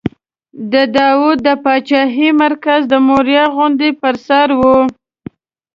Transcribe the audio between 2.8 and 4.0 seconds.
د موریا غونډۍ